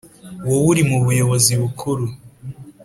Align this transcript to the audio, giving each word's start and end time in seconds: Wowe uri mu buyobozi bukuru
Wowe 0.47 0.65
uri 0.71 0.81
mu 0.89 0.97
buyobozi 1.05 1.51
bukuru 1.61 2.05